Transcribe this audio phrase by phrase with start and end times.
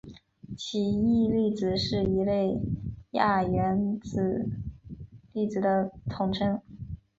[0.57, 2.59] 奇异粒子是一类
[3.11, 4.49] 亚原子
[5.31, 6.59] 粒子的统称。